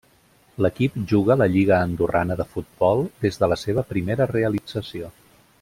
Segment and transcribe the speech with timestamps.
[0.65, 5.17] L'equip juga la Lliga andorrana de futbol des de la seva primera realització.